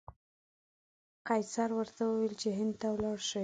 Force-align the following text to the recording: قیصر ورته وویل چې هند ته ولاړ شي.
قیصر 1.27 1.69
ورته 1.75 2.01
وویل 2.05 2.33
چې 2.41 2.49
هند 2.59 2.73
ته 2.81 2.87
ولاړ 2.91 3.17
شي. 3.29 3.39